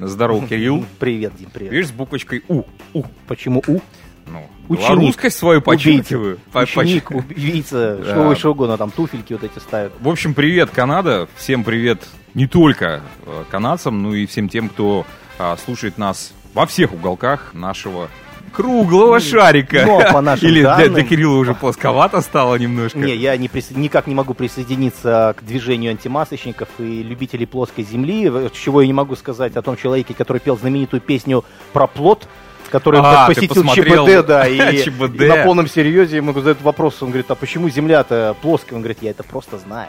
[0.00, 0.84] Здорово, Кирилл.
[0.98, 1.72] Привет, Дим, привет.
[1.72, 2.62] Видишь, с буквочкой У.
[2.92, 3.02] У.
[3.26, 3.80] Почему У?
[4.26, 4.88] Ну, Ученик.
[4.90, 6.38] белорусскость свою подчеркиваю.
[6.52, 8.04] По- Ученик, убийца, Да.
[8.04, 9.92] что еще угодно, там туфельки вот эти ставят.
[10.00, 11.28] В общем, привет, Канада.
[11.36, 12.02] Всем привет
[12.34, 15.06] не только э, канадцам, но и всем тем, кто
[15.38, 18.08] а, слушает нас во всех уголках нашего
[18.56, 19.84] круглого шарика.
[19.86, 22.98] но по нашим Или для, данным- для Кирилла уже плосковато стало немножко.
[22.98, 28.32] Не, я не присо- никак не могу присоединиться к движению антимасочников и любителей плоской земли,
[28.52, 32.26] чего я не могу сказать о том человеке, который пел знаменитую песню про плод,
[32.70, 35.20] который А, посетил ЧБД, да, и, ЧБД.
[35.20, 38.76] и на полном серьезе ему задают вопрос, он говорит, а почему земля-то плоская?
[38.76, 39.88] Он говорит, я это просто знаю.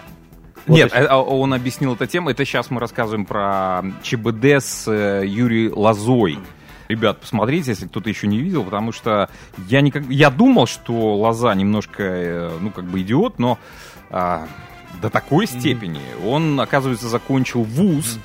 [0.68, 2.30] Вот Нет, а- а он объяснил эту тему.
[2.30, 6.38] Это сейчас мы рассказываем про ЧБД с э, Юрием Лозой.
[6.88, 9.30] Ребят, посмотрите, если кто-то еще не видел, потому что
[9.68, 10.04] я никак...
[10.10, 13.60] я думал, что Лоза немножко, э, ну, как бы идиот, но
[14.10, 14.48] а,
[15.02, 16.02] до такой степени.
[16.26, 18.18] Он, оказывается, закончил вуз,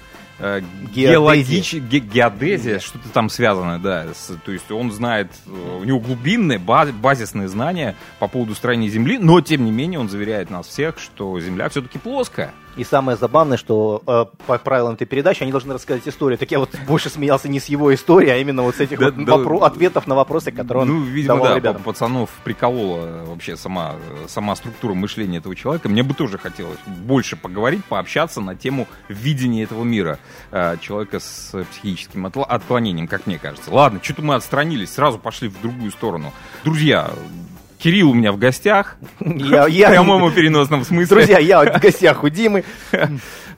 [0.95, 1.13] Геодезия.
[1.13, 4.07] геологич- ге- геодезия, что-то там связанное, да.
[4.15, 8.89] с- то есть он знает, э, у него глубинные, ба- базисные знания по поводу строения
[8.89, 12.53] Земли, но, тем не менее, он заверяет нас всех, что Земля все-таки плоская.
[12.77, 16.39] И самое забавное, что э, по правилам этой передачи они должны рассказать историю.
[16.39, 19.07] Так я вот больше смеялся не с его истории, а именно вот с этих Да,
[19.11, 19.33] вот да.
[19.35, 21.83] вопро- ответов на вопросы, которые он ну, видимо, давал да, ребятам.
[21.83, 25.89] пацанов приколола вообще сама, сама структура мышления этого человека.
[25.91, 30.19] Мне бы тоже хотелось больше поговорить, пообщаться на тему видения этого мира
[30.51, 33.71] э, человека с психическим отклонением, как мне кажется.
[33.71, 36.33] Ладно, что-то мы отстранились, сразу пошли в другую сторону.
[36.65, 37.11] Друзья,
[37.83, 41.17] Кирилл у меня в гостях, Я, в я- прямом и переносном смысле.
[41.17, 42.65] Друзья, я в гостях у Димы.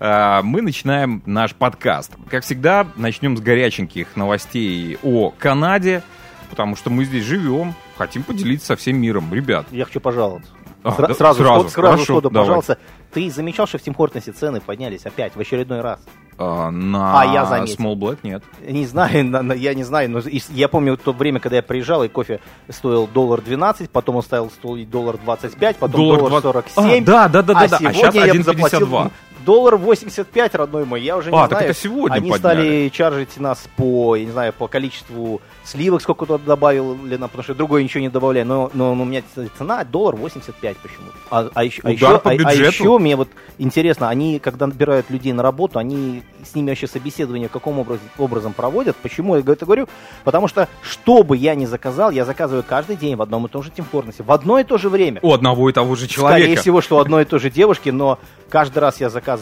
[0.00, 2.10] А, Мы начинаем наш подкаст.
[2.28, 6.02] Как всегда, начнем с горяченьких новостей о Канаде,
[6.50, 9.32] потому что мы здесь живем, хотим поделиться со всем миром.
[9.32, 10.50] Ребят, Я хочу пожаловаться.
[10.84, 11.14] А, Сра- да?
[11.14, 12.46] сразу, Сразу, сход- сразу хорошо, сходу, давай.
[12.46, 12.78] пожалуйста.
[13.10, 15.98] Ты замечал, что в Тим Хортнесе цены поднялись опять, в очередной раз?
[16.36, 17.76] а, на А, я заметил.
[17.76, 18.42] Small Black нет.
[18.68, 22.02] Не знаю, на- на- я не знаю, но я помню то время, когда я приезжал,
[22.04, 26.72] и кофе стоил доллар 12, потом он стоить доллар 25, потом Доллар доллар, 20.
[26.74, 27.02] 47.
[27.02, 27.76] А, да, да, да, да, да.
[27.88, 29.10] А сейчас я 1,52.
[29.44, 31.70] Доллар 85, родной мой, я уже не А, так знаю.
[31.70, 32.38] это сегодня Они подняли.
[32.62, 37.42] стали чаржить нас по, я не знаю, по количеству сливок, сколько туда добавили, нам, потому
[37.44, 39.22] что другой ничего не добавляю, но, но у меня
[39.58, 41.12] цена доллар 85 почему-то.
[41.30, 43.28] А, а еще, а, еще, а- а еще мне вот
[43.58, 48.52] интересно, они, когда набирают людей на работу, они с ними вообще собеседование каким образом, образом
[48.52, 48.96] проводят?
[48.96, 49.88] Почему я это говорю?
[50.24, 53.62] Потому что, что бы я ни заказал, я заказываю каждый день в одном и том
[53.62, 55.20] же Hortons е, в одно и то же время.
[55.22, 56.60] У одного и того же Скорее человека.
[56.62, 58.18] всего, что одно и то же девушки, но
[58.48, 59.33] каждый раз я заказываю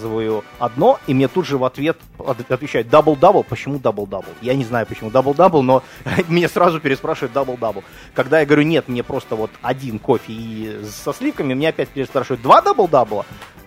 [0.59, 3.45] одно, и мне тут же в ответ от- отвечают double-double.
[3.45, 4.27] Почему double-double?
[4.41, 5.83] Я не знаю, почему double-double, но
[6.29, 7.85] меня сразу переспрашивают double-double.
[8.15, 12.43] Когда я говорю, нет, мне просто вот один кофе и со сливками, меня опять переспрашивают,
[12.43, 13.25] два double-double а?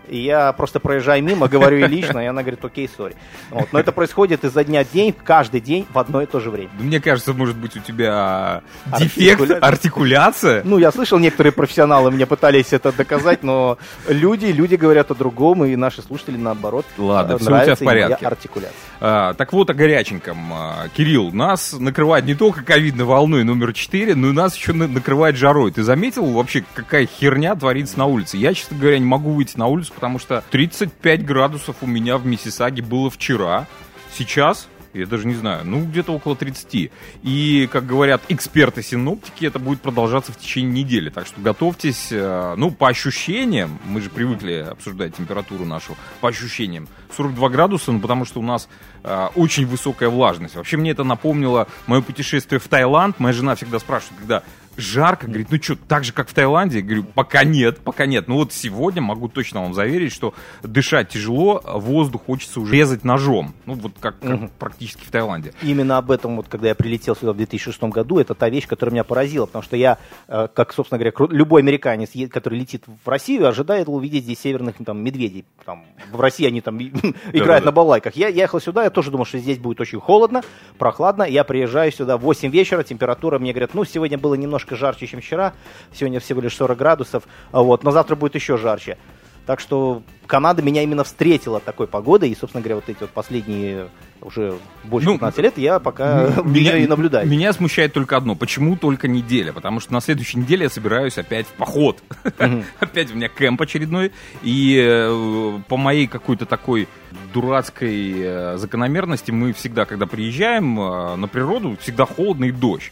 [0.09, 3.15] И я просто проезжаю мимо, говорю ей лично, и она говорит, окей, sorry.
[3.51, 3.67] Вот.
[3.71, 6.69] Но это происходит изо дня в день, каждый день в одно и то же время.
[6.79, 8.61] Мне кажется, может быть, у тебя
[8.99, 10.61] дефект, Артикуля- артикуляция.
[10.63, 13.77] Ну, я слышал, некоторые профессионалы мне пытались это доказать, но
[14.07, 17.79] люди, люди говорят о другом, и наши слушатели, наоборот, Ладно, э, всё у тебя в
[17.79, 18.25] порядке.
[18.27, 18.75] артикуляция.
[18.99, 20.37] А, так вот, о горяченьком.
[20.53, 24.87] А, Кирилл, нас накрывает не только ковидной волной номер 4, но и нас еще на-
[24.87, 25.71] накрывает жарой.
[25.71, 28.37] Ты заметил вообще, какая херня творится на улице?
[28.37, 32.25] Я, честно говоря, не могу выйти на улицу, потому что 35 градусов у меня в
[32.25, 33.67] Миссисаге было вчера.
[34.15, 36.91] Сейчас я даже не знаю, ну где-то около 30.
[37.23, 41.09] И, как говорят эксперты-синоптики, это будет продолжаться в течение недели.
[41.09, 46.87] Так что готовьтесь, э, ну, по ощущениям, мы же привыкли обсуждать температуру нашу, по ощущениям,
[47.15, 48.69] 42 градуса, ну, потому что у нас
[49.03, 50.55] э, очень высокая влажность.
[50.55, 53.19] Вообще мне это напомнило мое путешествие в Таиланд.
[53.19, 54.43] Моя жена всегда спрашивает, когда
[54.77, 56.77] жарко, говорит, ну что, так же, как в Таиланде?
[56.79, 58.27] Я говорю, пока нет, пока нет.
[58.27, 63.53] Ну вот сегодня могу точно вам заверить, что дышать тяжело, воздух хочется уже резать ножом.
[63.65, 64.51] Ну вот как, как Мгм.
[64.59, 65.53] практически в Таиланде.
[65.61, 68.91] Именно об этом, вот, когда я прилетел сюда в 2006 году, это та вещь, которая
[68.93, 69.97] меня поразила, потому что я,
[70.27, 75.03] э, как, собственно говоря, любой американец, который летит в Россию, ожидает увидеть здесь северных там,
[75.03, 75.45] медведей.
[75.65, 76.79] Там, в России они там
[77.33, 78.15] играют на балалайках.
[78.15, 80.41] Я ехал сюда, я тоже думал, что здесь будет очень холодно,
[80.77, 81.23] прохладно.
[81.23, 85.21] Я приезжаю сюда в 8 вечера, температура, мне говорят, ну, сегодня было немножко жарче, чем
[85.21, 85.53] вчера,
[85.93, 88.97] сегодня всего лишь 40 градусов, а вот, но завтра будет еще жарче.
[89.45, 93.89] Так что Канада меня именно встретила такой погодой, и, собственно говоря, вот эти вот последние
[94.21, 97.27] уже больше Ну, 15 лет я пока меня и наблюдаю.
[97.27, 98.33] Меня смущает только одно.
[98.35, 99.53] Почему только неделя?
[99.53, 102.01] Потому что на следующей неделе я собираюсь опять в поход.
[102.79, 104.11] опять у меня кемп очередной.
[104.41, 106.87] И э, по моей какой-то такой
[107.31, 112.91] дурацкой э, закономерности мы всегда, когда приезжаем э, на природу, всегда холодно и дождь.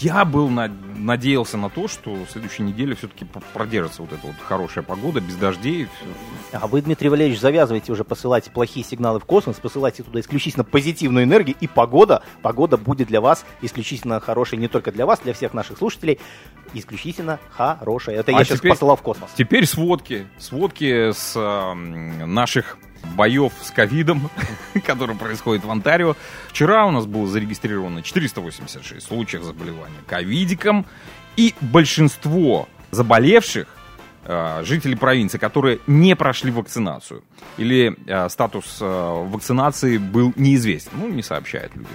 [0.00, 4.36] Я был на, надеялся на то, что в следующей неделе все-таки продержится вот эта вот
[4.40, 5.88] хорошая погода, без дождей.
[6.52, 11.24] А вы, Дмитрий Валерьевич, завязывайте уже посылать плохие сигналы в космос, посылайте туда исключительно позитивную
[11.24, 15.54] энергию, и погода, погода будет для вас исключительно хорошей, не только для вас, для всех
[15.54, 16.18] наших слушателей,
[16.74, 18.16] исключительно хорошая.
[18.16, 19.30] Это а я теперь, сейчас посылал в космос.
[19.36, 22.78] Теперь сводки, сводки с э, наших
[23.16, 24.30] боев с ковидом,
[24.84, 26.16] который происходит в Онтарио.
[26.48, 30.86] Вчера у нас было зарегистрировано 486 случаев заболевания ковидиком,
[31.36, 33.68] и большинство заболевших
[34.24, 37.22] э, жители провинции, которые не прошли вакцинацию
[37.56, 41.90] или э, статус э, вакцинации был неизвестен, ну, не сообщают люди.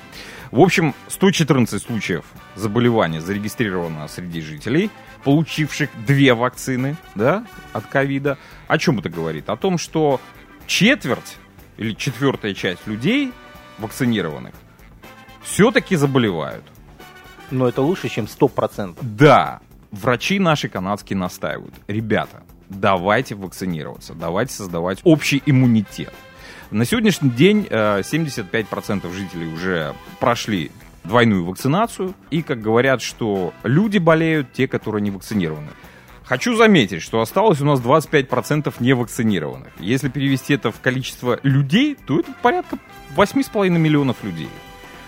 [0.52, 4.92] В общем, 114 случаев заболевания зарегистрировано среди жителей,
[5.24, 8.38] получивших две вакцины да, от ковида.
[8.68, 9.50] О чем это говорит?
[9.50, 10.22] О том, что
[10.68, 11.38] четверть
[11.78, 13.32] или четвертая часть людей
[13.80, 14.54] вакцинированных
[15.44, 16.64] все-таки заболевают.
[17.52, 18.98] Но это лучше, чем 100%.
[19.02, 19.62] Да,
[19.92, 21.74] врачи наши канадские настаивают.
[21.88, 26.14] Ребята, давайте вакцинироваться, давайте создавать общий иммунитет.
[26.72, 30.72] На сегодняшний день 75% э, жителей уже прошли
[31.04, 32.16] двойную вакцинацию.
[32.32, 35.70] И, как говорят, что люди болеют, те, которые не вакцинированы.
[36.34, 39.72] Хочу заметить, что осталось у нас 25% невакцинированных.
[39.78, 42.80] Если перевести это в количество людей, то это порядка
[43.16, 44.50] 8,5 миллионов людей.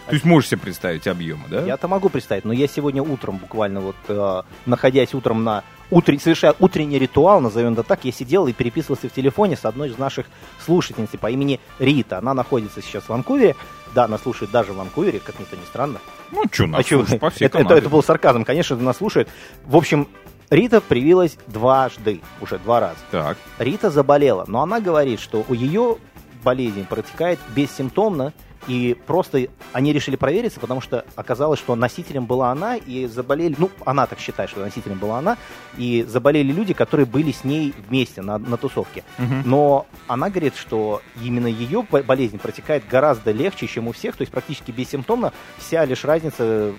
[0.05, 1.65] То есть можешь себе представить объемы, да?
[1.65, 6.19] Я-то могу представить, но я сегодня утром, буквально вот, э, находясь утром на утрен...
[6.19, 9.97] совершая утренний ритуал, назовем это так, я сидел и переписывался в телефоне с одной из
[9.97, 10.27] наших
[10.63, 12.19] слушательниц по имени Рита.
[12.19, 13.55] Она находится сейчас в Ванкувере.
[13.95, 15.99] Да, она слушает даже в Ванкувере, как ни то не странно.
[16.31, 19.27] Ну, что, нас а слушает по всей это, это, это был сарказм, конечно, она слушает.
[19.65, 20.07] В общем,
[20.49, 22.99] Рита привилась дважды, уже два раза.
[23.11, 23.37] Так.
[23.59, 25.97] Рита заболела, но она говорит, что у ее
[26.43, 28.33] болезнь протекает бессимптомно,
[28.67, 33.69] и просто они решили провериться, потому что оказалось, что носителем была она, и заболели, ну,
[33.85, 35.37] она так считает, что носителем была она,
[35.77, 39.03] и заболели люди, которые были с ней вместе на, на тусовке.
[39.19, 39.35] Угу.
[39.45, 44.31] Но она говорит, что именно ее болезнь протекает гораздо легче, чем у всех, то есть
[44.31, 45.31] практически бессимптомно.
[45.57, 46.73] Вся лишь разница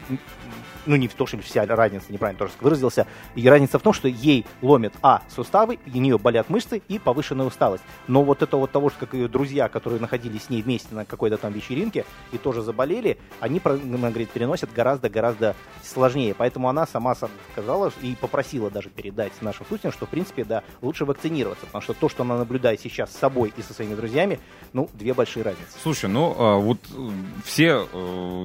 [0.87, 4.09] ну не в том, что вся разница, неправильно тоже выразился, и разница в том, что
[4.09, 7.85] ей ломят, а, суставы, у нее болят мышцы и повышенная усталость.
[8.09, 11.05] Но вот это вот того, что как ее друзья, которые находились с ней вместе на
[11.05, 16.35] какой-то там вечеринке и тоже заболели, они, она говорит, переносят гораздо-гораздо сложнее.
[16.37, 17.15] Поэтому она сама
[17.53, 21.95] сказала и попросила даже передать нашим слушателям, что, в принципе, да, лучше вакцинироваться, потому что
[21.95, 24.41] то, что она наблюдает сейчас с собой и со своими друзьями,
[24.73, 25.73] ну, две большие разницы.
[25.83, 27.11] Слушай, ну, а, вот э,
[27.45, 27.87] все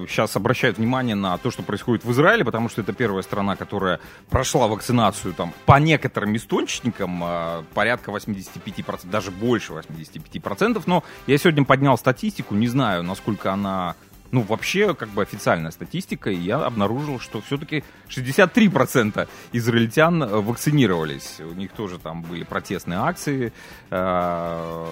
[0.07, 3.23] сейчас э, обращают внимание на то, что происходит в Израиле, Израиле, потому что это первая
[3.23, 3.99] страна, которая
[4.29, 10.83] прошла вакцинацию там по некоторым источникам, э, порядка 85%, даже больше 85%.
[10.85, 13.95] Но я сегодня поднял статистику, не знаю, насколько она
[14.31, 21.41] ну, вообще, как бы официальная статистика, и я обнаружил, что все-таки 63% израильтян вакцинировались.
[21.41, 23.51] У них тоже там были протестные акции,
[23.89, 24.85] э,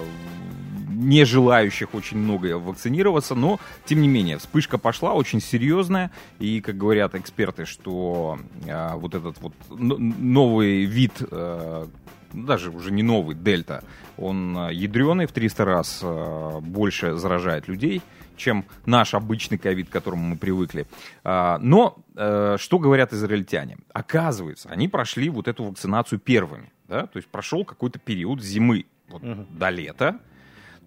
[1.00, 6.78] не желающих очень много вакцинироваться, но, тем не менее, вспышка пошла очень серьезная, и, как
[6.78, 11.88] говорят эксперты, что э, вот этот вот новый вид э,
[12.34, 13.84] даже уже не новый, дельта,
[14.18, 18.02] он э, ядреный в 300 раз э, больше заражает людей,
[18.36, 20.88] чем наш обычный ковид, к которому мы привыкли.
[21.26, 23.78] А, но что говорят израильтяне?
[23.92, 26.72] Оказывается, они прошли вот эту вакцинацию первыми.
[26.88, 27.06] Да?
[27.08, 29.46] То есть прошел какой-то период зимы вот, угу.
[29.50, 30.20] до лета.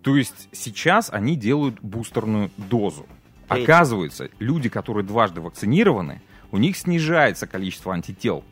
[0.02, 3.06] То есть сейчас они делают бустерную дозу.
[3.48, 8.44] Оказывается, люди, которые дважды вакцинированы, у них снижается количество антител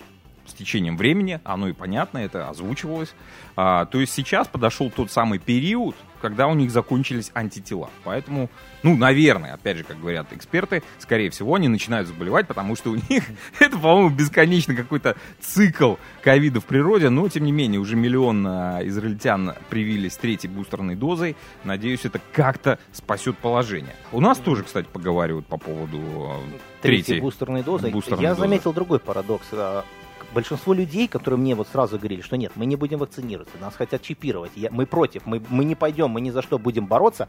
[0.47, 3.15] с течением времени, оно и понятно, это озвучивалось.
[3.57, 7.91] А, то есть сейчас подошел тот самый период, когда у них закончились антитела.
[8.05, 8.49] Поэтому,
[8.83, 12.95] ну, наверное, опять же, как говорят эксперты, скорее всего, они начинают заболевать, потому что у
[12.95, 13.25] них
[13.59, 18.81] это, по-моему, бесконечный какой-то цикл ковида в природе, но, тем не менее, уже миллион а,
[18.83, 21.37] израильтян привились третьей бустерной дозой.
[21.65, 23.95] Надеюсь, это как-то спасет положение.
[24.13, 26.41] У нас тоже, кстати, поговаривают по поводу а,
[26.83, 27.91] третьей, третьей бустерной дозы.
[27.91, 28.41] Бустерной Я дозы.
[28.41, 29.85] заметил другой парадокс а,
[30.33, 34.03] большинство людей, которые мне вот сразу говорили, что нет, мы не будем вакцинироваться, нас хотят
[34.03, 37.29] чипировать, я, мы против, мы, мы не пойдем, мы ни за что будем бороться.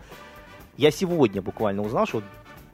[0.77, 2.23] Я сегодня буквально узнал, что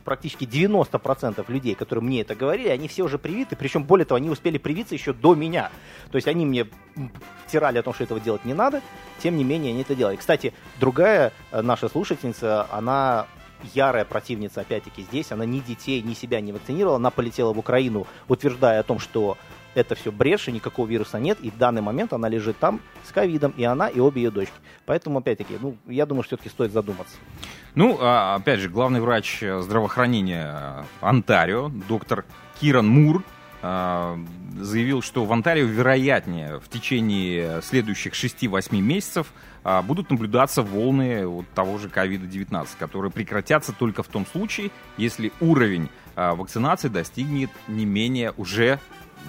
[0.07, 4.29] практически 90% людей, которые мне это говорили, они все уже привиты, причем более того, они
[4.29, 5.69] успели привиться еще до меня.
[6.12, 6.67] То есть они мне
[7.46, 8.81] втирали о том, что этого делать не надо,
[9.19, 10.15] тем не менее они это делали.
[10.15, 13.27] Кстати, другая э, наша слушательница, она
[13.74, 15.31] ярая противница, опять-таки, здесь.
[15.31, 16.98] Она ни детей, ни себя не вакцинировала.
[16.98, 19.38] Она полетела в Украину, утверждая о том, что
[19.77, 23.12] это все брешь, и никакого вируса нет, и в данный момент она лежит там с
[23.12, 24.55] ковидом, и она, и обе ее дочки.
[24.88, 27.15] Поэтому, опять-таки, ну, я думаю, что все-таки стоит задуматься.
[27.75, 32.25] Ну, а, опять же, главный врач здравоохранения Онтарио, доктор
[32.60, 33.24] Киран Мур,
[33.62, 34.17] а,
[34.60, 39.27] заявил, что в Онтарио вероятнее в течение следующих 6-8 месяцев
[39.84, 45.89] будут наблюдаться волны вот того же COVID-19, которые прекратятся только в том случае, если уровень
[46.15, 48.79] вакцинации достигнет не менее уже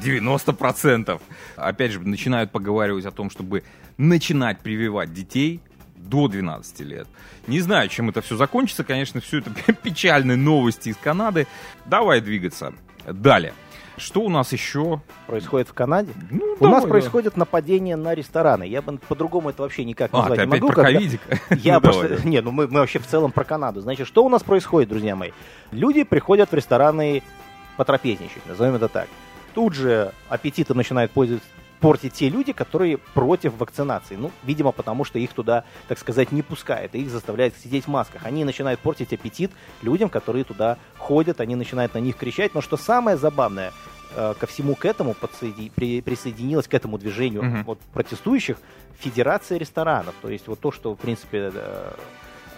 [0.03, 1.21] 90%.
[1.57, 3.65] Опять же, начинают поговаривать о том, чтобы
[3.97, 5.61] начинать прививать детей
[5.97, 7.09] до 12 лет.
[7.47, 8.85] Не знаю, чем это все закончится.
[8.85, 9.51] Конечно, все это
[9.83, 11.47] печальные новости из Канады.
[11.87, 12.73] Давай двигаться.
[13.07, 13.53] Далее.
[13.99, 16.13] Что у нас еще происходит в Канаде?
[16.31, 16.89] Ну, у давай, нас да.
[16.89, 18.63] происходит нападение на рестораны.
[18.63, 20.69] Я бы по-другому это вообще никак а, назвать ты не могу.
[20.69, 21.21] Про ковидик?
[21.51, 22.29] Я ну, просто...
[22.29, 23.81] Не, ну мы, мы вообще в целом про Канаду.
[23.81, 25.33] Значит, что у нас происходит, друзья мои?
[25.73, 27.23] Люди приходят в рестораны
[27.77, 29.09] потрапезничать, назовем это так.
[29.55, 31.49] Тут же аппетитом начинают пользоваться
[31.81, 34.17] портить те люди, которые против вакцинации.
[34.17, 37.89] Ну, видимо, потому что их туда, так сказать, не пускают, и их заставляют сидеть в
[37.89, 38.27] масках.
[38.27, 39.51] Они начинают портить аппетит
[39.83, 42.55] людям, которые туда ходят, они начинают на них кричать.
[42.55, 43.73] Но что самое забавное,
[44.15, 45.71] э, ко всему к этому подсоеди...
[45.75, 46.01] при...
[46.01, 47.65] присоединилась к этому движению uh-huh.
[47.65, 48.59] вот, протестующих
[48.99, 50.15] Федерация ресторанов.
[50.21, 51.93] То есть вот то, что, в принципе, э,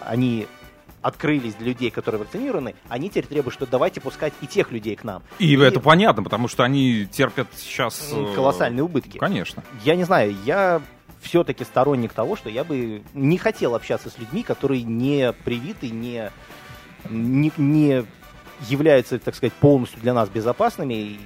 [0.01, 0.47] они
[1.01, 5.03] открылись для людей, которые вакцинированы, они теперь требуют, что давайте пускать и тех людей к
[5.03, 5.23] нам.
[5.39, 8.11] И, и это понятно, потому что они терпят сейчас...
[8.13, 9.17] Э, колоссальные убытки.
[9.17, 9.63] Конечно.
[9.83, 10.81] Я не знаю, я
[11.21, 16.31] все-таки сторонник того, что я бы не хотел общаться с людьми, которые не привиты, не,
[17.09, 18.05] не, не
[18.67, 21.17] являются, так сказать, полностью для нас безопасными.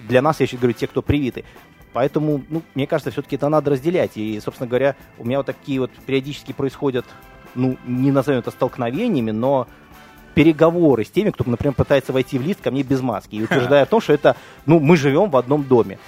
[0.00, 1.44] Для нас, я сейчас говорю, те, кто привиты.
[1.92, 4.16] Поэтому, ну, мне кажется, все-таки это надо разделять.
[4.16, 7.04] И, собственно говоря, у меня вот такие вот периодически происходят
[7.54, 9.66] ну, не назовем это столкновениями, но
[10.34, 13.82] переговоры с теми, кто, например, пытается войти в лифт ко мне без маски и утверждая
[13.82, 14.36] о том, что это,
[14.66, 15.98] ну, мы живем в одном доме.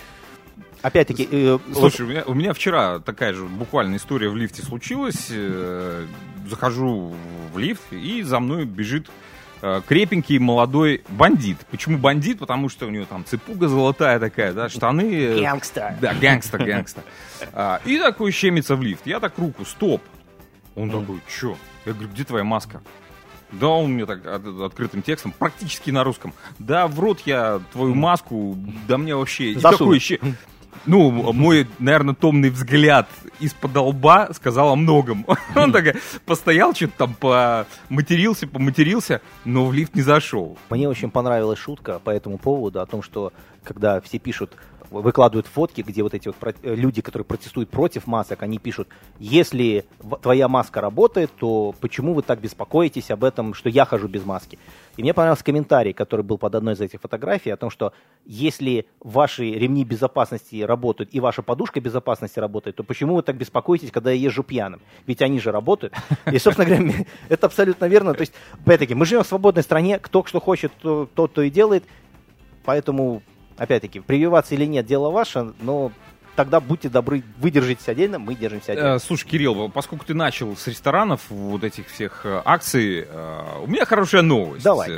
[0.83, 1.29] Опять-таки...
[1.31, 2.09] Э, Слушай, вот...
[2.09, 5.29] у, меня, у меня вчера такая же буквально история в лифте случилась.
[5.31, 6.07] Э,
[6.49, 7.15] захожу
[7.53, 9.09] в лифт, и за мной бежит
[9.63, 11.59] э, крепенький молодой бандит.
[11.71, 12.39] Почему бандит?
[12.39, 15.13] Потому что у него там цепуга золотая такая, да, штаны...
[15.13, 15.95] Э, гангстер.
[16.01, 17.03] Да, гангстер, гангстер.
[17.53, 19.07] А, и такой щемится в лифт.
[19.07, 20.03] Я так руку, стоп.
[20.75, 21.01] Он mm.
[21.01, 21.57] такой, чё?
[21.85, 22.83] Я говорю, где твоя маска?
[23.53, 26.33] Да, он мне так от, открытым текстом, практически на русском.
[26.59, 29.59] Да, в рот я твою маску, да мне вообще...
[29.59, 30.19] Такой еще...
[30.87, 33.07] Ну, мой, наверное, томный взгляд
[33.39, 35.27] из-под лба сказал о многом.
[35.55, 37.15] Он так постоял, что-то там
[37.89, 40.57] поматерился, поматерился, но в лифт не зашел.
[40.71, 44.53] Мне очень понравилась шутка по этому поводу, о том, что когда все пишут
[44.91, 49.85] выкладывают фотки, где вот эти вот э, люди, которые протестуют против масок, они пишут, если
[50.23, 54.59] твоя маска работает, то почему вы так беспокоитесь об этом, что я хожу без маски?
[54.97, 57.93] И мне понравился комментарий, который был под одной из этих фотографий, о том, что
[58.27, 63.91] если ваши ремни безопасности работают и ваша подушка безопасности работает, то почему вы так беспокоитесь,
[63.91, 64.81] когда я езжу пьяным?
[65.07, 65.95] Ведь они же работают.
[66.31, 68.15] И, собственно говоря, это абсолютно верно.
[68.15, 68.33] То есть,
[68.65, 71.85] опять-таки, мы живем в свободной стране, кто что хочет, тот то, и делает.
[72.65, 73.23] Поэтому
[73.61, 75.93] опять-таки, прививаться или нет, дело ваше, но
[76.35, 78.95] тогда будьте добры, вы держитесь отдельно, мы держимся отдельно.
[78.95, 83.67] Э, слушай, Кирилл, поскольку ты начал с ресторанов, вот этих всех э, акций, э, у
[83.67, 84.65] меня хорошая новость.
[84.65, 84.91] Давай.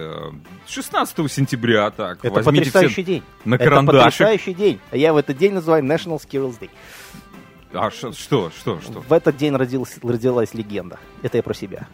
[0.69, 3.23] 16 сентября, так, Это потрясающий день.
[3.45, 3.99] На карандашик.
[3.99, 4.81] Это потрясающий день.
[4.93, 6.71] Я в этот день называю National Skills Day.
[7.73, 8.81] А что, что, что?
[8.81, 11.01] В этот день родилась, родилась легенда.
[11.23, 11.89] Это я про себя.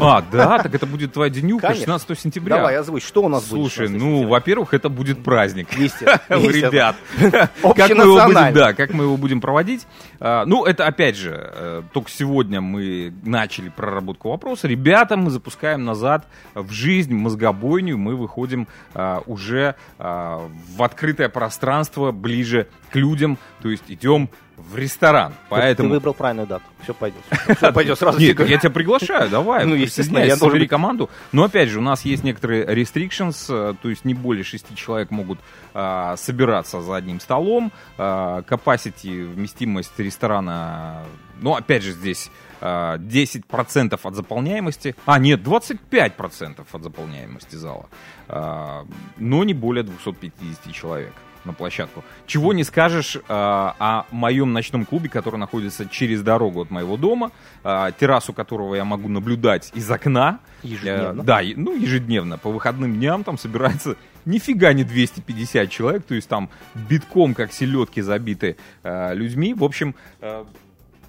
[0.00, 1.94] А, да, так это будет твоя денюка Конечно.
[1.98, 2.56] 16 сентября.
[2.56, 4.00] Давай, озвучь, что у нас Слушай, будет?
[4.00, 5.68] Слушай, ну, во-первых, это будет праздник.
[6.28, 6.96] Ребят.
[7.20, 9.86] Как мы его будем, да, как мы его будем проводить?
[10.18, 14.68] А, ну, это, опять же, э, только сегодня мы начали проработку вопроса.
[14.68, 17.96] Ребята, мы запускаем назад в жизнь мозгобойню.
[17.96, 23.38] Мы выходим а, уже а, в открытое пространство, ближе к людям.
[23.62, 24.30] То есть идем
[24.68, 25.34] в ресторан.
[25.48, 25.88] Поэтому...
[25.88, 26.64] Ты выбрал правильную дату.
[26.82, 27.20] Все пойдет.
[27.56, 28.18] Все пойдет сразу.
[28.18, 29.64] Нет, я тебя приглашаю, давай.
[29.64, 30.66] Ну, естественно, я должен...
[30.68, 31.10] команду.
[31.32, 35.10] Но опять же, у нас есть некоторые restrictions, э, то есть не более шести человек
[35.10, 35.38] могут
[35.74, 37.72] а, собираться за одним столом.
[37.98, 41.04] А, capacity, вместимость ресторана,
[41.40, 44.94] ну, опять же, здесь 10% а, от заполняемости.
[45.06, 47.86] А, нет, 25% от заполняемости зала.
[48.28, 48.86] А,
[49.16, 51.12] но не более 250 человек
[51.44, 52.04] на площадку.
[52.26, 57.32] Чего не скажешь э, о моем ночном клубе, который находится через дорогу от моего дома,
[57.64, 60.40] э, террасу которого я могу наблюдать из окна.
[60.62, 61.22] Ежедневно?
[61.22, 62.38] Э, да, ну ежедневно.
[62.38, 68.00] По выходным дням там собирается нифига не 250 человек, то есть там битком, как селедки,
[68.00, 69.54] забиты э, людьми.
[69.54, 70.44] В общем, э,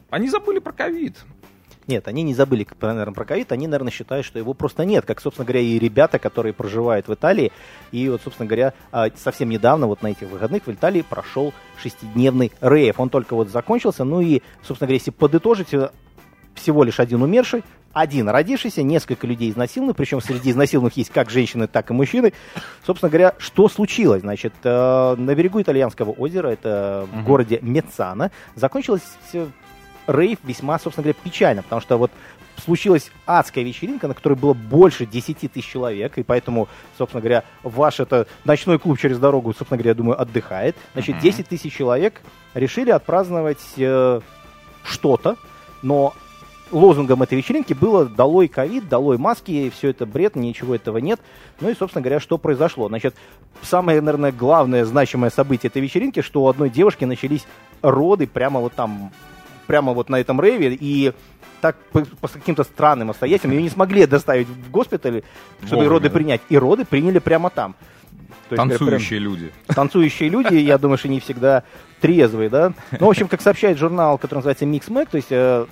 [0.09, 1.17] они забыли про ковид.
[1.87, 5.19] Нет, они не забыли, наверное, про ковид, они, наверное, считают, что его просто нет, как,
[5.19, 7.51] собственно говоря, и ребята, которые проживают в Италии.
[7.91, 12.51] И вот, собственно говоря, а, совсем недавно, вот на этих выходных в Италии прошел шестидневный
[12.61, 12.99] рейв.
[12.99, 15.89] Он только вот закончился, ну и, собственно говоря, если подытожить, э,
[16.53, 21.67] всего лишь один умерший, один родившийся, несколько людей изнасилованы, причем среди изнасилованных есть как женщины,
[21.67, 22.33] так и мужчины.
[22.85, 24.21] Собственно говоря, что случилось?
[24.21, 29.03] Значит, э, на берегу итальянского озера, это в городе Мецана, закончилась
[30.07, 32.11] рейв весьма, собственно говоря, печально, потому что вот
[32.63, 36.67] случилась адская вечеринка, на которой было больше 10 тысяч человек, и поэтому,
[36.97, 40.75] собственно говоря, ваш это ночной клуб через дорогу, собственно говоря, я думаю, отдыхает.
[40.93, 42.21] Значит, 10 тысяч человек
[42.53, 44.21] решили отпраздновать э,
[44.83, 45.37] что-то,
[45.81, 46.13] но
[46.71, 51.19] лозунгом этой вечеринки было «Долой ковид, долой маски», все это бред, ничего этого нет.
[51.59, 52.87] Ну и, собственно говоря, что произошло?
[52.87, 53.15] Значит,
[53.61, 57.45] самое, наверное, главное, значимое событие этой вечеринки, что у одной девушки начались
[57.81, 59.11] роды прямо вот там,
[59.71, 61.13] прямо вот на этом рейве, и
[61.61, 65.23] так по, по каким-то странным обстоятельствам ее не смогли доставить в госпиталь,
[65.65, 66.41] чтобы роды принять.
[66.49, 67.73] И роды приняли прямо там.
[68.49, 69.51] То есть, Танцующие люди.
[69.67, 71.63] прям танцующие люди, я думаю, что не всегда
[72.01, 72.73] трезвые, да.
[72.99, 75.65] Ну, в общем, как сообщает журнал, который называется Mix Mag, то есть э,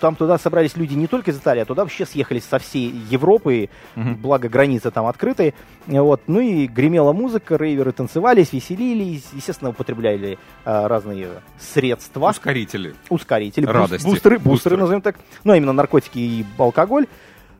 [0.00, 3.68] там туда собрались люди не только из Италии, а туда вообще съехались со всей Европы,
[3.96, 5.54] благо границы там открыты.
[5.86, 6.22] Вот.
[6.26, 12.94] Ну и гремела музыка, рейверы танцевались, веселились, естественно, употребляли э, разные средства Ускорители.
[13.08, 14.04] ускорители, Радости.
[14.06, 14.76] бустеры, бустеры, Бустеры.
[14.78, 15.16] назовем так.
[15.44, 17.06] Ну, а именно наркотики и алкоголь.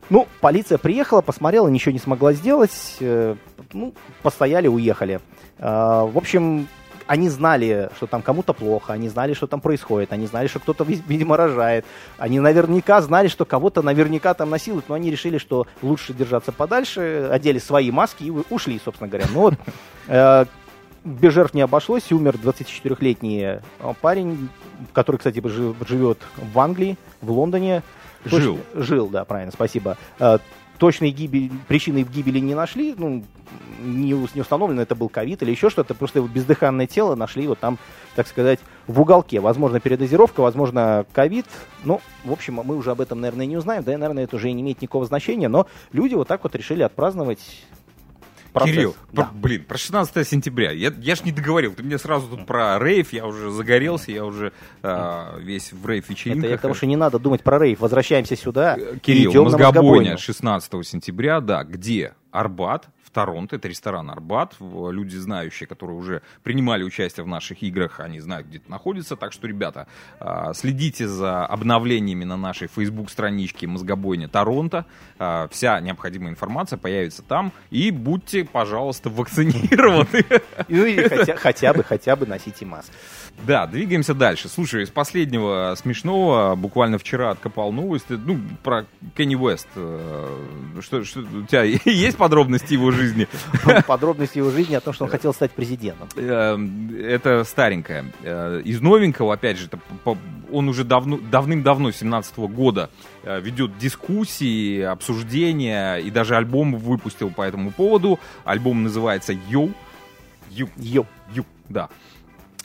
[0.09, 2.97] Ну, полиция приехала, посмотрела, ничего не смогла сделать.
[2.99, 3.35] э,
[3.73, 5.19] ну, постояли, уехали.
[5.57, 6.67] А, в общем,
[7.07, 10.83] они знали, что там кому-то плохо, они знали, что там происходит, они знали, что кто-то,
[10.83, 11.85] ви- видимо, рожает.
[12.17, 17.29] Они наверняка знали, что кого-то наверняка там насилуют, но они решили, что лучше держаться подальше,
[17.31, 19.27] одели свои маски и ушли, собственно говоря.
[19.33, 19.53] Ну вот,
[20.07, 20.45] э,
[21.03, 22.11] без жертв не обошлось.
[22.11, 23.59] Умер 24-летний э,
[24.01, 24.49] парень,
[24.93, 26.17] который, кстати, жи- живет
[26.53, 27.83] в Англии, в Лондоне.
[28.25, 28.59] Жил.
[28.73, 29.97] Жил, да, правильно, спасибо.
[30.77, 33.23] Точной гибель, причины гибели не нашли, ну,
[33.79, 37.59] не, не установлено, это был ковид или еще что-то, просто его бездыханное тело нашли вот
[37.59, 37.77] там,
[38.15, 39.39] так сказать, в уголке.
[39.39, 41.45] Возможно, передозировка, возможно, ковид.
[41.83, 44.49] Ну, в общем, мы уже об этом, наверное, не узнаем, да и, наверное, это уже
[44.49, 47.65] и не имеет никакого значения, но люди вот так вот решили отпраздновать
[48.55, 48.75] процесс.
[48.75, 49.23] Кирилл, Да.
[49.23, 50.71] пр- блин, про 16 сентября.
[50.71, 51.73] Я, я ж не договорил.
[51.73, 56.05] Ты мне сразу тут про рейв, я уже загорелся, я уже а, весь в рейв
[56.05, 56.49] Это вечеринках.
[56.49, 57.79] я к тому, что не надо думать про рейв.
[57.79, 58.75] Возвращаемся сюда.
[58.75, 60.17] и Кирилл, мозгобойня мозгобойню.
[60.17, 67.23] 16 сентября, да, где Арбат, Торонто, это ресторан Арбат, люди знающие, которые уже принимали участие
[67.23, 69.87] в наших играх, они знают, где это находится, так что, ребята,
[70.19, 74.85] а, следите за обновлениями на нашей Facebook-страничке Мозгобойня Торонто,
[75.17, 80.25] А, вся необходимая информация появится там, и будьте, пожалуйста, вакцинированы.
[80.67, 82.91] Ну или хотя, хотя бы, хотя бы носите маски.
[83.47, 84.49] Да, двигаемся дальше.
[84.49, 88.85] Слушай, из последнего смешного, буквально вчера откопал новость, ну, про
[89.15, 89.67] Кенни Уэст.
[89.75, 93.04] Э, Что, что, у тебя есть подробности его жизни?
[93.87, 96.07] Подробности его жизни о том, что он хотел стать президентом.
[96.15, 96.57] Э,
[97.07, 98.11] Это старенькое.
[98.23, 99.69] Э, Из новенького, опять же,
[100.51, 102.89] он уже давно, давным-давно, 17 года,
[103.23, 108.19] э, ведет дискуссии, обсуждения, и даже альбом выпустил по этому поводу.
[108.43, 109.71] Альбом называется «Йоу».
[110.49, 110.69] Ю.
[110.77, 111.05] Йо.
[111.33, 111.89] Ю, да.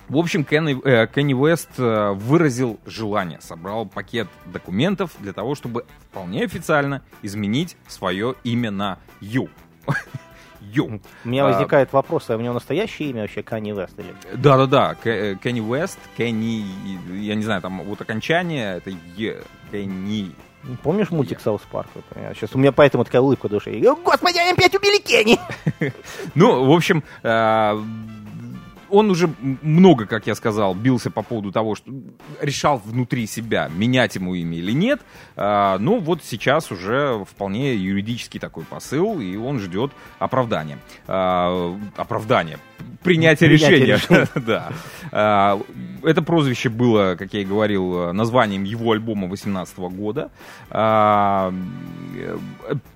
[0.08, 5.86] В общем, Кенни, э, Кенни Уэст э, выразил желание, собрал пакет документов для того, чтобы
[6.10, 9.48] вполне официально изменить свое имя на Ю.
[10.60, 11.00] Ю.
[11.24, 14.14] У меня А, возникает вопрос, а у него настоящее имя вообще Канни Вест или?
[14.34, 16.64] Да-да-да, э, Кенни Уэст, Кенни,
[17.20, 20.32] я не знаю, там вот окончание, это Е, Кенни.
[20.82, 21.88] Помнишь мультик South Park?
[22.34, 23.48] Сейчас у меня поэтому такая улыбка.
[23.66, 25.38] Я, Господи, они опять убили Кенни!
[26.34, 27.82] Ну, в общем, э,
[28.90, 29.30] он уже
[29.62, 31.92] много, как я сказал, бился по поводу того, что
[32.40, 35.00] решал внутри себя, менять ему имя или нет.
[35.36, 40.78] А, Ну, вот сейчас уже вполне юридический такой посыл, и он ждет оправдания.
[41.06, 42.58] А, Оправдания.
[43.02, 44.28] Принятие Принятие решения.
[44.46, 44.70] Да.
[45.12, 45.60] А,
[46.02, 50.30] Это прозвище было, как я и говорил, названием его альбома 2018 года.
[50.70, 51.52] А,
[52.16, 52.38] э,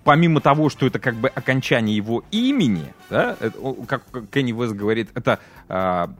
[0.04, 5.09] Помимо того, что это как бы окончание его имени, да, о, как Кенни Уэст говорит,
[5.14, 5.38] это
[5.85, 6.11] а,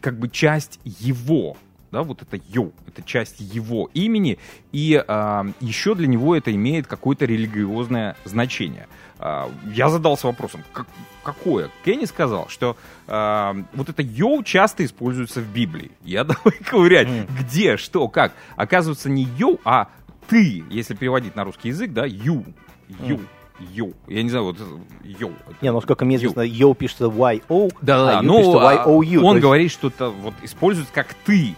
[0.00, 1.56] как бы часть его,
[1.90, 4.38] да, вот это йоу, это часть его имени,
[4.72, 8.88] и а, еще для него это имеет какое-то религиозное значение.
[9.18, 10.86] А, я задался вопросом, как-
[11.22, 11.68] какое?
[11.84, 15.90] Кенни сказал, что а, вот это йоу часто используется в Библии.
[16.02, 18.32] Я давай ковырять, где, что, как.
[18.56, 19.88] Оказывается, не йоу, а
[20.28, 22.46] ты, если переводить на русский язык, да, ю,
[22.88, 23.20] ю,
[23.60, 23.94] ю.
[24.08, 24.56] Я не знаю, вот
[25.04, 25.32] йоу.
[25.60, 29.24] Не, ну сколько мне известно, Йо пишется Y-O, да, да, а ну, пишется а, Y-O-U.
[29.24, 31.54] он есть- говорит, что это вот используется как ты.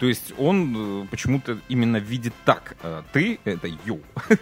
[0.00, 2.76] То есть он э, почему-то именно видит так.
[2.82, 4.00] Э, ты— это ю.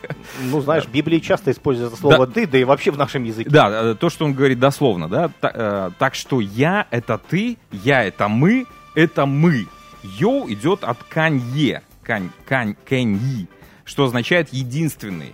[0.51, 3.51] Ну, знаешь, в Библии часто используется слово «ты», да и вообще в нашем языке.
[3.51, 5.91] Да, э, то, что он говорит дословно, да.
[5.99, 9.67] Так что я— это ты, я— это мы, это мы.
[10.03, 13.47] Йоу идет от канье, кань, кань, кэньи,
[13.85, 15.33] что означает единственный.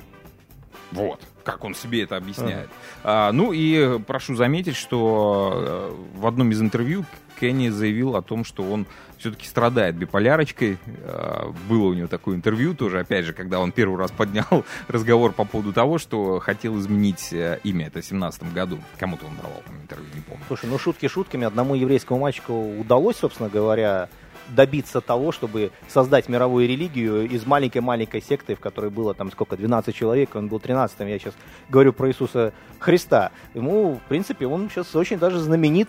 [0.90, 2.68] Вот, как он себе это объясняет.
[3.02, 7.06] А, ну и прошу заметить, что в одном из интервью
[7.40, 8.86] Кенни заявил о том, что он
[9.18, 10.76] все-таки страдает биполярочкой.
[11.04, 15.32] А, было у него такое интервью тоже, опять же, когда он первый раз поднял разговор
[15.32, 17.86] по поводу того, что хотел изменить э, имя.
[17.86, 18.78] Это в 17 году.
[18.98, 20.44] Кому-то он давал там интервью, не помню.
[20.48, 21.46] Слушай, ну шутки шутками.
[21.46, 24.08] Одному еврейскому мальчику удалось, собственно говоря,
[24.48, 29.94] добиться того, чтобы создать мировую религию из маленькой-маленькой секты, в которой было там сколько, 12
[29.94, 31.34] человек, он был 13-м, я сейчас
[31.68, 33.30] говорю про Иисуса Христа.
[33.54, 35.88] Ему, в принципе, он сейчас очень даже знаменит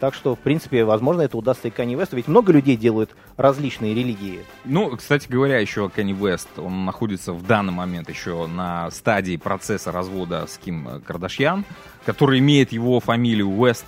[0.00, 2.16] так что, в принципе, возможно, это удастся и Канни Весту.
[2.16, 4.40] Ведь много людей делают различные религии.
[4.64, 9.92] Ну, кстати говоря, еще Канни Вест, он находится в данный момент еще на стадии процесса
[9.92, 11.66] развода с Ким Кардашьян,
[12.06, 13.84] который имеет его фамилию Уэст,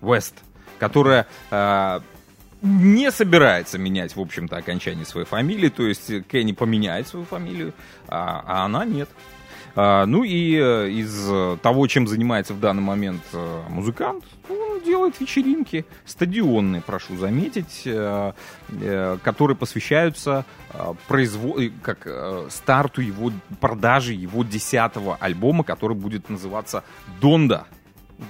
[0.00, 0.36] Уэст,
[0.78, 2.00] которая э,
[2.66, 5.68] не собирается менять, в общем-то, окончание своей фамилии.
[5.68, 7.72] То есть Кенни поменяет свою фамилию,
[8.08, 9.08] а, а она нет.
[9.76, 15.20] А, ну и э, из того, чем занимается в данный момент э, музыкант, он делает
[15.20, 18.32] вечеринки стадионные, прошу заметить, э,
[19.22, 20.44] которые посвящаются
[21.08, 21.60] производ...
[21.82, 22.08] как
[22.50, 26.82] старту его продажи его десятого альбома, который будет называться
[27.20, 27.66] «Донда».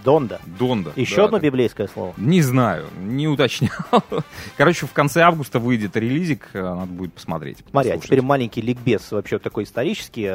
[0.05, 0.41] Донда.
[0.59, 0.93] Донда.
[0.97, 2.15] Еще да, одно библейское слово.
[2.17, 3.71] Не знаю, не уточнял.
[4.57, 7.59] Короче, в конце августа выйдет релизик, надо будет посмотреть.
[7.71, 10.27] Смотри, а теперь маленький ликбез вообще такой исторический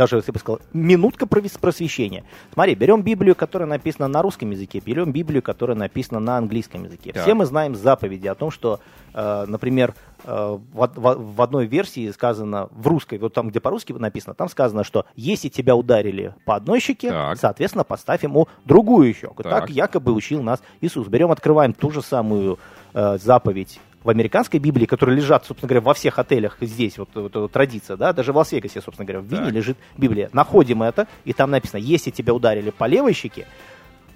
[0.00, 2.24] даже, я бы сказал, минутка просвещения.
[2.52, 7.12] Смотри, берем Библию, которая написана на русском языке, берем Библию, которая написана на английском языке.
[7.12, 7.22] Так.
[7.22, 8.80] Все мы знаем заповеди о том, что,
[9.12, 13.92] э, например, э, в, в, в одной версии сказано, в русской, вот там, где по-русски
[13.92, 17.38] написано, там сказано, что если тебя ударили по одной щеке, так.
[17.38, 19.42] соответственно, поставь ему другую щеку.
[19.42, 19.52] Так.
[19.52, 21.08] так якобы учил нас Иисус.
[21.08, 22.58] Берем, открываем ту же самую
[22.94, 27.34] э, заповедь в американской Библии, которые лежат, собственно говоря, во всех отелях здесь, вот, вот,
[27.34, 29.52] вот традиция, да, даже в Лас-Вегасе, собственно говоря, в Вине так.
[29.52, 30.30] лежит Библия.
[30.32, 33.46] Находим это, и там написано, если тебя ударили по левой щеке,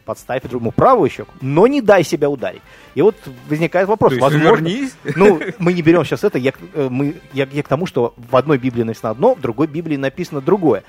[0.04, 2.62] подставь другому правую щеку, но не дай себя ударить.
[2.94, 3.16] И вот
[3.48, 4.94] возникает вопрос, То возможно, вернись?
[5.16, 8.36] ну мы не берем сейчас это, я, э, мы, я, я к тому, что в
[8.36, 10.84] одной Библии написано одно, в другой Библии написано другое.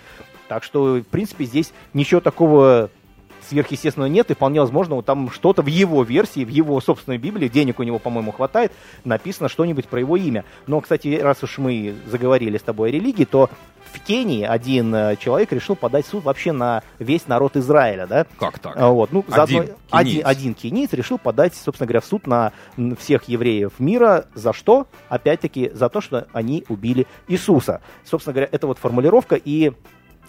[0.48, 2.90] Так что, в принципе, здесь ничего такого
[3.50, 7.48] сверхъестественного нет, и вполне возможно, вот там что-то в его версии, в его собственной Библии,
[7.48, 8.72] денег у него, по-моему, хватает,
[9.04, 10.46] написано что-нибудь про его имя.
[10.68, 13.50] Но, кстати, раз уж мы заговорили с тобой о религии, то
[13.96, 18.26] в Кении один э, человек решил подать суд вообще на весь народ Израиля, да?
[18.40, 18.76] Как так?
[18.76, 22.52] А, вот, ну, один, заодно, один, один кенийц решил подать, собственно говоря, в суд на
[23.00, 24.26] всех евреев мира.
[24.34, 24.88] За что?
[25.10, 27.82] Опять-таки, за то, что они убили Иисуса.
[28.04, 29.72] Собственно говоря, это вот формулировка, и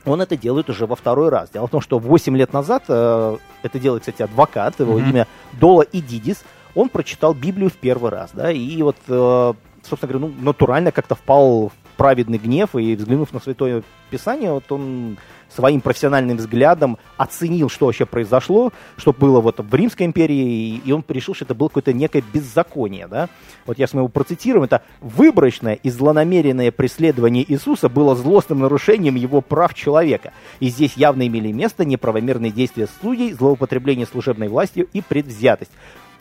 [0.05, 1.51] он это делает уже во второй раз.
[1.51, 5.11] Дело в том, что 8 лет назад, э, это делает, кстати, адвокат, его mm-hmm.
[5.11, 9.53] имя Дола Идидис, он прочитал Библию в первый раз, да, и вот, э,
[9.83, 14.71] собственно говоря, ну, натурально как-то впал в праведный гнев, и взглянув на Святое Писание, вот
[14.71, 15.17] он
[15.49, 21.05] своим профессиональным взглядом оценил, что вообще произошло, что было вот в Римской империи, и он
[21.09, 23.07] решил, что это было какое-то некое беззаконие.
[23.07, 23.29] Да?
[23.65, 29.41] Вот я с моего процитирую, это выборочное и злонамеренное преследование Иисуса было злостным нарушением его
[29.41, 30.33] прав человека.
[30.61, 35.73] И здесь явно имели место неправомерные действия судей, злоупотребление служебной властью и предвзятость.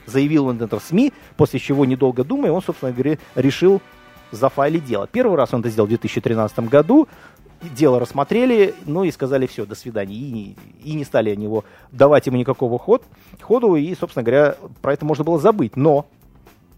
[0.06, 3.82] Заявил он это в СМИ, после чего, недолго думая, он, собственно говоря, решил
[4.36, 5.08] зафайлить дело.
[5.08, 7.08] Первый раз он это сделал в 2013 году,
[7.62, 10.15] дело рассмотрели, ну и сказали все, до свидания.
[10.15, 13.04] И, и не стали они его давать ему никакого ход,
[13.41, 15.76] ходу, и, собственно говоря, про это можно было забыть.
[15.76, 16.08] Но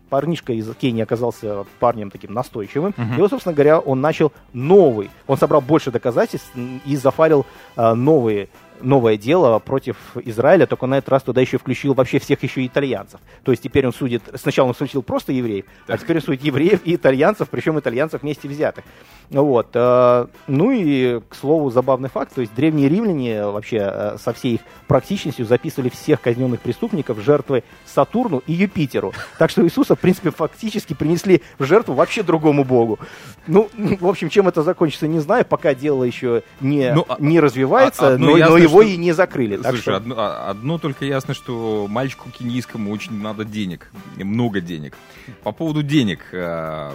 [0.09, 2.93] парнишка из Кении оказался парнем таким настойчивым.
[2.97, 3.17] Uh-huh.
[3.17, 5.09] И вот, собственно говоря, он начал новый.
[5.27, 8.49] Он собрал больше доказательств и зафарил а, новые
[8.81, 13.19] новое дело против Израиля, только на этот раз туда еще включил вообще всех еще итальянцев.
[13.43, 16.81] То есть теперь он судит, сначала он судил просто евреев, а теперь он судит евреев
[16.85, 18.83] и итальянцев, причем итальянцев вместе взятых.
[19.29, 19.69] Вот.
[19.73, 24.55] Э, ну и, к слову, забавный факт, то есть древние римляне вообще э, со всей
[24.55, 29.13] их практичностью записывали всех казненных преступников жертвы Сатурну и Юпитеру.
[29.37, 32.99] Так что Иисуса, в принципе, фактически принесли в жертву вообще другому богу.
[33.47, 37.39] Ну, в общем, чем это закончится, не знаю, пока дело еще не, ну, а, не
[37.39, 38.91] развивается, а, но, но его что...
[38.91, 39.57] и не закрыли.
[39.61, 39.95] Слушай, что...
[39.95, 44.95] одно, а, одно только ясно, что мальчику кенийскому очень надо денег, много денег.
[45.43, 46.91] По поводу денег, э,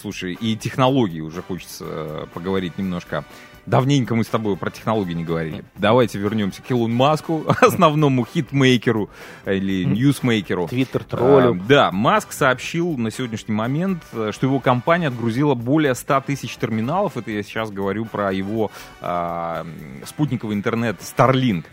[0.00, 3.24] слушай, и технологий уже хочется э, поговорить немножко.
[3.66, 5.64] Давненько мы с тобой про технологии не говорили.
[5.76, 9.08] Давайте вернемся к Илону Маску, основному хитмейкеру
[9.46, 10.68] или ньюсмейкеру.
[10.68, 11.54] Твиттер-троллю.
[11.54, 16.56] А, да, Маск сообщил на сегодняшний момент, э, что его компания отгрузила более 100 тысяч
[16.56, 17.16] терминалов.
[17.16, 19.66] Это я сейчас говорю про его а,
[20.04, 21.64] спутниковый интернет Starlink.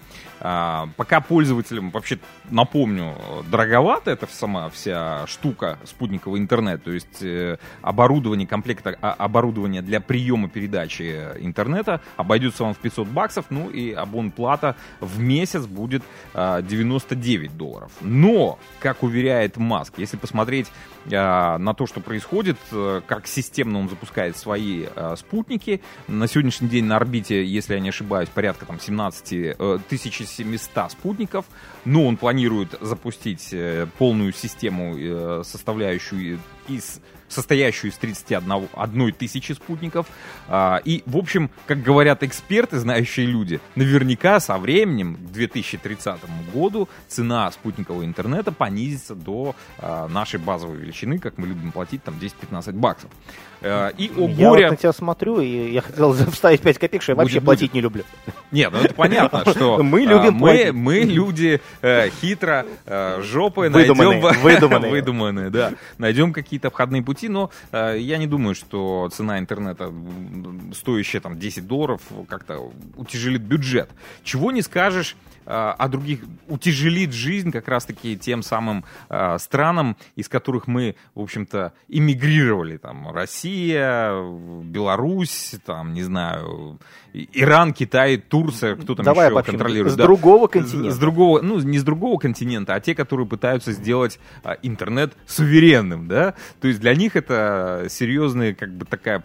[0.43, 2.17] А, пока пользователям, вообще
[2.49, 3.15] напомню,
[3.49, 10.01] дороговато эта сама вся штука спутникового интернета, то есть э, оборудование, комплект а, оборудования для
[10.01, 11.03] приема передачи
[11.39, 16.01] интернета обойдется вам в 500 баксов, ну и абонплата в месяц будет
[16.33, 17.91] 99 а, долларов.
[18.01, 20.67] Но, как уверяет Маск, если посмотреть
[21.05, 24.85] на то, что происходит, э, как системно он запускает свои
[25.17, 30.91] спутники, на сегодняшний день на орбите, если я не ошибаюсь, порядка там 17 тысяч 700
[30.91, 31.45] спутников,
[31.85, 39.53] но он планирует запустить э, полную систему, э, составляющую из состоящую из 31 одной тысячи
[39.53, 40.07] спутников.
[40.47, 46.19] А, и, в общем, как говорят эксперты, знающие люди, наверняка со временем, к 2030
[46.53, 52.15] году, цена спутникового интернета понизится до а, нашей базовой величины, как мы любим платить, там
[52.15, 53.09] 10-15 баксов.
[53.61, 54.63] Э, и о я горе...
[54.65, 57.73] вот на тебя смотрю, и я хотел вставить 5 копеек, что я вообще будет, платить
[57.73, 58.03] не люблю.
[58.51, 63.91] Нет, ну это понятно, что мы любим мы, мы люди э, хитро, э, жопы найдем...
[64.41, 64.91] Выдуманные.
[64.91, 65.73] выдуманные, да.
[65.97, 69.93] Найдем какие-то обходные пути, но э, я не думаю, что цена интернета,
[70.73, 73.89] стоящая там 10 долларов, как-то утяжелит бюджет.
[74.23, 80.67] Чего не скажешь а других утяжелит жизнь как раз-таки тем самым э, странам, из которых
[80.67, 82.77] мы, в общем-то, иммигрировали.
[82.77, 84.13] Там Россия,
[84.63, 86.79] Беларусь, там, не знаю,
[87.13, 89.93] Иран, Китай, Турция, кто там Давай еще контролирует.
[89.93, 90.03] С да.
[90.03, 90.91] другого континента.
[90.91, 95.13] С, с другого, ну, не с другого континента, а те, которые пытаются сделать а, интернет
[95.25, 96.35] суверенным, да.
[96.61, 99.23] То есть для них это серьезный, как бы такая,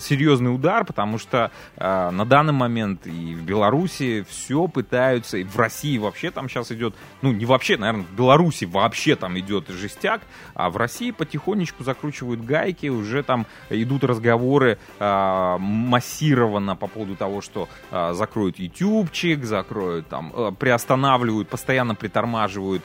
[0.00, 5.56] серьезный удар, потому что а, на данный момент и в Беларуси все пытаются, и в
[5.56, 10.22] России вообще там сейчас идет, ну, не вообще, наверное, в Беларуси вообще там идет жестяк,
[10.54, 17.40] а в России потихонечку закручивают гайки, уже там идут разговоры а, массированно по поводу того,
[17.40, 22.82] что э, закроют ютубчик, закроют там, э, приостанавливают, постоянно притормаживают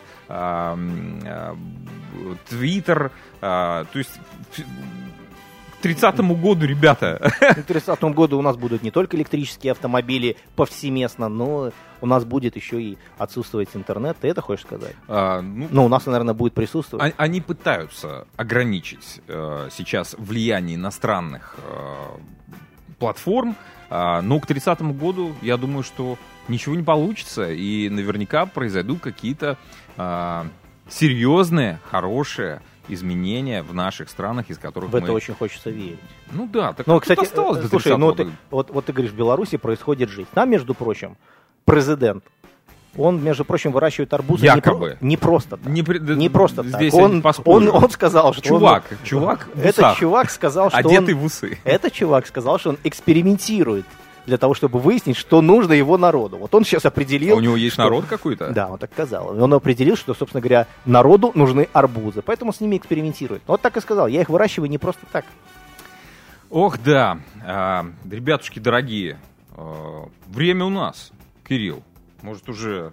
[2.49, 3.11] Твиттер.
[3.41, 4.19] Э, э, то есть
[4.51, 7.31] к 30 году, ребята.
[7.39, 12.55] К 30 году у нас будут не только электрические автомобили повсеместно, но у нас будет
[12.55, 14.17] еще и отсутствовать интернет.
[14.19, 14.95] Ты это хочешь сказать?
[15.07, 17.13] А, ну, ну, у нас, наверное, будет присутствовать.
[17.17, 22.17] Они пытаются ограничить э, сейчас влияние иностранных э,
[22.97, 23.55] платформ
[23.89, 29.51] а, но к 30 году, я думаю, что ничего не получится, и наверняка произойдут какие-то
[29.51, 29.57] а,
[30.89, 34.99] серьезные, хорошие изменения в наших странах, из которых в мы...
[34.99, 35.99] это очень хочется верить.
[36.31, 39.15] Ну да, так Но, кстати, осталось до слушай, ну, ты, вот, вот ты говоришь, в
[39.15, 40.29] Беларуси происходит жизнь.
[40.33, 41.17] Там, между прочим,
[41.65, 42.23] президент
[42.97, 44.97] он, между прочим, выращивает арбузы Якобы.
[45.01, 45.65] Не, не просто так.
[45.65, 45.81] Не,
[46.15, 47.01] не просто здесь так.
[47.01, 51.25] Он, он, он сказал, что чувак, он, чувак, этот чувак сказал, что одетый он, в
[51.25, 51.59] усы.
[51.63, 53.85] Этот чувак сказал, что он экспериментирует
[54.25, 56.37] для того, чтобы выяснить, что нужно его народу.
[56.37, 57.35] Вот он сейчас определил...
[57.35, 57.83] А у него есть что...
[57.83, 58.49] народ какой-то?
[58.49, 59.41] Да, он так сказал.
[59.41, 63.41] Он определил, что, собственно говоря, народу нужны арбузы, поэтому с ними экспериментирует.
[63.47, 64.07] Вот так и сказал.
[64.07, 65.25] Я их выращиваю не просто так.
[66.49, 67.19] Ох, да.
[67.43, 69.19] А, ребятушки дорогие,
[69.55, 71.11] а, время у нас,
[71.47, 71.83] Кирилл.
[72.21, 72.91] Может, уже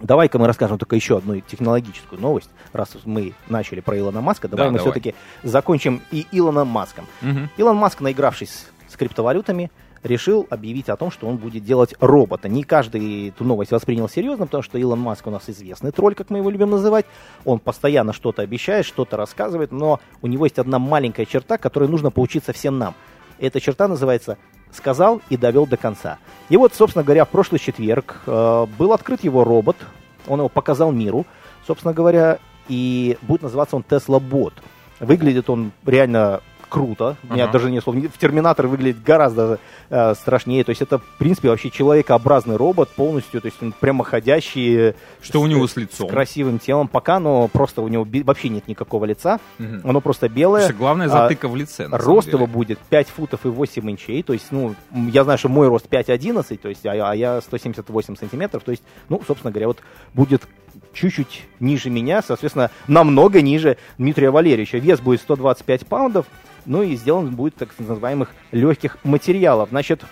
[0.00, 4.46] Давай-ка мы расскажем только еще одну технологическую новость, раз мы начали про Илона Маска.
[4.46, 4.92] Давай да, мы давай.
[4.92, 7.06] все-таки закончим и Илоном Маском.
[7.22, 7.48] Угу.
[7.56, 12.48] Илон Маск, наигравшись с криптовалютами, решил объявить о том, что он будет делать робота.
[12.48, 16.30] Не каждый эту новость воспринял серьезно, потому что Илон Маск у нас известный тролль, как
[16.30, 17.06] мы его любим называть.
[17.44, 22.10] Он постоянно что-то обещает, что-то рассказывает, но у него есть одна маленькая черта, которой нужно
[22.10, 22.94] поучиться всем нам.
[23.38, 24.38] Эта черта называется
[24.72, 26.18] сказал и довел до конца.
[26.48, 29.76] И вот, собственно говоря, в прошлый четверг э, был открыт его робот,
[30.26, 31.26] он его показал миру,
[31.66, 34.52] собственно говоря, и будет называться он Tesla Bot.
[35.00, 37.16] Выглядит он реально круто.
[37.28, 37.52] У меня uh-huh.
[37.52, 37.96] даже не слов.
[37.96, 39.58] В Терминатор выглядит гораздо
[39.90, 40.64] э, страшнее.
[40.64, 43.40] То есть это, в принципе, вообще человекообразный робот полностью.
[43.40, 44.94] То есть он прямоходящий.
[45.20, 46.08] Что с, у него с лицом?
[46.08, 46.88] С красивым телом.
[46.88, 49.40] Пока, но просто у него вообще нет никакого лица.
[49.58, 49.80] Uh-huh.
[49.84, 50.62] Оно просто белое.
[50.62, 51.88] Слушай, главное затыка а, в лице.
[51.90, 54.22] Рост его будет 5 футов и 8 инчей.
[54.22, 58.16] То есть, ну, я знаю, что мой рост 5,11, то есть, а, а я 178
[58.16, 58.62] сантиметров.
[58.64, 59.78] То есть, ну, собственно говоря, вот
[60.14, 60.42] будет
[60.98, 64.78] чуть-чуть ниже меня, соответственно, намного ниже Дмитрия Валерьевича.
[64.78, 66.26] Вес будет 125 паундов,
[66.66, 69.68] ну и сделан будет так называемых легких материалов.
[69.70, 70.02] Значит,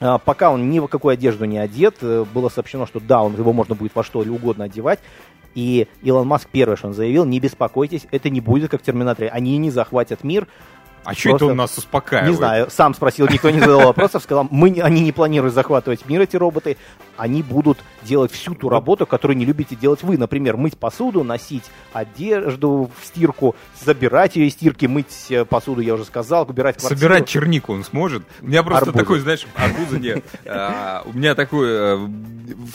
[0.00, 3.36] а, пока он ни в какую одежду не одет, э, было сообщено, что да, он,
[3.36, 5.00] его можно будет во что угодно одевать.
[5.54, 9.28] И Илон Маск первое, что он заявил, не беспокойтесь, это не будет как в Терминаторе.
[9.28, 10.48] Они не захватят мир,
[11.04, 12.30] А что это он нас успокаивает?
[12.30, 16.22] Не знаю, сам спросил, никто не задал вопросов, сказал, мы, они не планируют захватывать мир,
[16.22, 16.76] эти роботы,
[17.16, 20.18] они будут делать всю ту работу, которую не любите делать вы.
[20.18, 25.94] Например, мыть посуду, носить одежду в стирку, забирать ее из стирки, мыть э, посуду, я
[25.94, 26.98] уже сказал, убирать квартиру.
[26.98, 28.22] Собирать чернику он сможет?
[28.40, 28.98] У меня просто арбузы.
[28.98, 30.24] такой, знаешь, арбуза нет.
[30.46, 32.08] А, у меня такой э,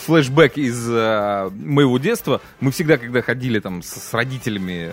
[0.05, 2.41] флешбэк из э, моего детства.
[2.59, 4.89] Мы всегда, когда ходили там с родителями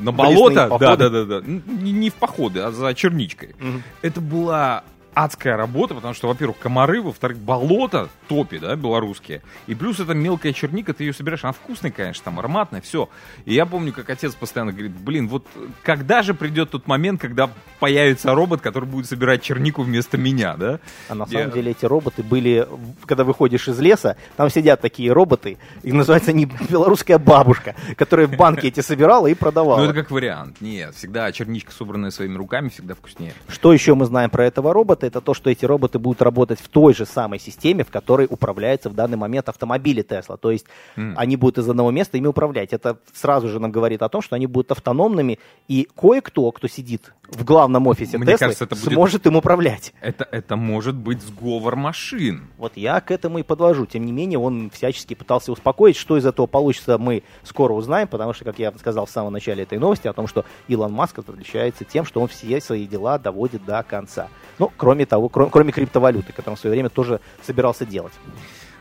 [0.00, 3.50] на болото, да, да, да, да, не в походы, а за черничкой.
[3.60, 3.82] Угу.
[4.02, 4.82] Это была
[5.14, 9.42] адская работа, потому что, во-первых, комары, во-вторых, болото топи, да, белорусские.
[9.66, 13.08] И плюс это мелкая черника, ты ее собираешь, она вкусная, конечно, там ароматная, все.
[13.44, 15.46] И я помню, как отец постоянно говорит, блин, вот
[15.82, 20.80] когда же придет тот момент, когда появится робот, который будет собирать чернику вместо меня, да?
[21.08, 21.50] А на самом я...
[21.50, 22.66] деле эти роботы были,
[23.04, 28.36] когда выходишь из леса, там сидят такие роботы, и называется они белорусская бабушка, которая в
[28.36, 29.78] банке эти собирала и продавала.
[29.78, 33.34] Ну это как вариант, нет, всегда черничка, собранная своими руками, всегда вкуснее.
[33.48, 35.01] Что еще мы знаем про этого робота?
[35.02, 38.26] Робота, это то, что эти роботы будут работать в той же самой системе, в которой
[38.30, 40.36] управляются в данный момент автомобили Tesla.
[40.38, 41.14] То есть mm.
[41.16, 42.72] они будут из одного места ими управлять.
[42.72, 45.38] Это сразу же нам говорит о том, что они будут автономными,
[45.68, 48.92] и кое-кто, кто сидит в главном офисе Мне Tesla, кажется, это будет...
[48.92, 49.94] сможет им управлять.
[50.00, 52.48] Это, это может быть сговор машин.
[52.58, 53.86] Вот я к этому и подвожу.
[53.86, 55.96] Тем не менее, он всячески пытался успокоить.
[55.96, 59.62] Что из этого получится, мы скоро узнаем, потому что, как я сказал в самом начале
[59.62, 63.64] этой новости, о том, что Илон Маск отличается тем, что он все свои дела доводит
[63.64, 64.28] до конца.
[64.58, 68.12] Ну, кроме того, кроме, кроме криптовалюты, которую он в свое время тоже собирался делать.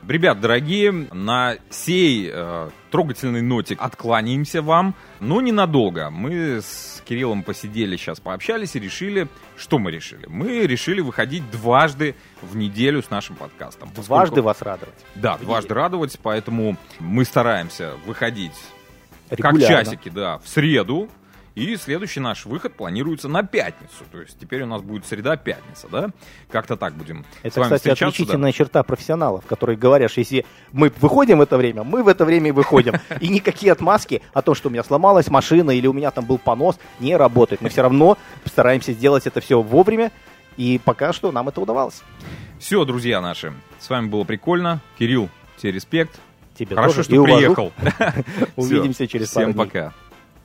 [0.08, 6.10] Ребят, дорогие, на сей э, трогательный нотик откланяемся вам, но ненадолго.
[6.10, 10.26] Мы с Кириллом посидели сейчас, пообщались и решили, что мы решили?
[10.28, 13.92] Мы решили выходить дважды в неделю с нашим подкастом.
[13.96, 14.96] Дважды вас радовать.
[15.16, 18.58] Да, дважды радовать, поэтому мы стараемся выходить
[19.30, 19.60] Регулярно.
[19.60, 21.10] как часики, да, в среду,
[21.56, 24.06] и следующий наш выход планируется на пятницу.
[24.12, 26.10] То есть теперь у нас будет среда-пятница, да?
[26.50, 28.58] Как-то так будем Это, с вами кстати, отличительная да?
[28.58, 32.50] черта профессионалов, которые говорят, что если мы выходим в это время, мы в это время
[32.50, 32.94] и выходим.
[33.20, 36.38] И никакие отмазки о том, что у меня сломалась машина или у меня там был
[36.38, 37.62] понос, не работают.
[37.62, 40.12] Мы все равно стараемся сделать это все вовремя,
[40.58, 42.02] и пока что нам это удавалось.
[42.60, 44.80] Все, друзья наши, с вами было прикольно.
[44.98, 46.20] Кирилл, тебе респект.
[46.58, 47.04] Тебе Хорошо, тоже.
[47.06, 47.74] что приехал.
[48.56, 49.48] Увидимся через пару.
[49.48, 49.94] Всем пока.